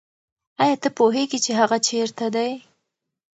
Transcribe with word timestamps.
آیا 0.61 0.75
ته 0.83 0.89
پوهېږې 0.97 1.39
چې 1.45 1.51
هغه 1.59 1.77
چېرته 1.87 2.25
دی؟ 2.35 2.51